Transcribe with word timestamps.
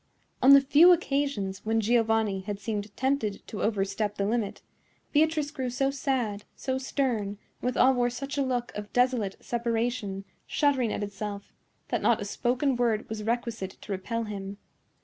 On 0.41 0.53
the 0.53 0.61
few 0.61 0.91
occasions 0.91 1.63
when 1.63 1.79
Giovanni 1.79 2.39
had 2.39 2.59
seemed 2.59 2.91
tempted 2.97 3.45
to 3.45 3.61
overstep 3.61 4.15
the 4.15 4.25
limit, 4.25 4.63
Beatrice 5.11 5.51
grew 5.51 5.69
so 5.69 5.91
sad, 5.91 6.43
so 6.55 6.79
stern, 6.79 7.19
and 7.21 7.37
withal 7.61 7.93
wore 7.93 8.09
such 8.09 8.35
a 8.35 8.41
look 8.43 8.71
of 8.75 8.91
desolate 8.93 9.37
separation, 9.41 10.25
shuddering 10.47 10.91
at 10.91 11.03
itself, 11.03 11.53
that 11.89 12.01
not 12.01 12.19
a 12.19 12.25
spoken 12.25 12.75
word 12.77 13.07
was 13.09 13.21
requisite 13.21 13.77
to 13.81 13.91
repel 13.91 14.23
him. 14.23 14.57